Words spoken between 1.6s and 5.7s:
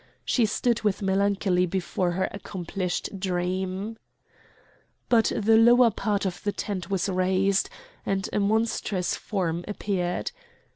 before her accomplished dream. But the